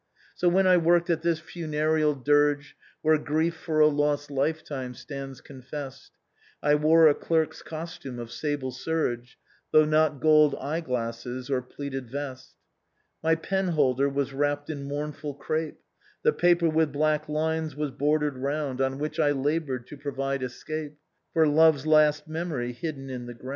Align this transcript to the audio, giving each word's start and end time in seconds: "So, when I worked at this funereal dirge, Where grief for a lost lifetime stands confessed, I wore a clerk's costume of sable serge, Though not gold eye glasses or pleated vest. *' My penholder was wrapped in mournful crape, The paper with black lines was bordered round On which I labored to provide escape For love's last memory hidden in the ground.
"So, 0.41 0.49
when 0.49 0.65
I 0.65 0.77
worked 0.77 1.11
at 1.11 1.21
this 1.21 1.37
funereal 1.39 2.15
dirge, 2.15 2.75
Where 3.03 3.19
grief 3.19 3.53
for 3.53 3.79
a 3.81 3.85
lost 3.87 4.31
lifetime 4.31 4.95
stands 4.95 5.41
confessed, 5.41 6.13
I 6.63 6.73
wore 6.73 7.07
a 7.07 7.13
clerk's 7.13 7.61
costume 7.61 8.17
of 8.17 8.31
sable 8.31 8.71
serge, 8.71 9.37
Though 9.71 9.85
not 9.85 10.19
gold 10.19 10.55
eye 10.59 10.81
glasses 10.81 11.51
or 11.51 11.61
pleated 11.61 12.09
vest. 12.09 12.55
*' 12.89 13.23
My 13.23 13.35
penholder 13.35 14.09
was 14.09 14.33
wrapped 14.33 14.71
in 14.71 14.85
mournful 14.85 15.35
crape, 15.35 15.77
The 16.23 16.33
paper 16.33 16.67
with 16.67 16.91
black 16.91 17.29
lines 17.29 17.75
was 17.75 17.91
bordered 17.91 18.39
round 18.39 18.81
On 18.81 18.97
which 18.97 19.19
I 19.19 19.29
labored 19.29 19.85
to 19.85 19.97
provide 19.97 20.41
escape 20.41 20.97
For 21.31 21.47
love's 21.47 21.85
last 21.85 22.27
memory 22.27 22.73
hidden 22.73 23.11
in 23.11 23.27
the 23.27 23.35
ground. 23.35 23.49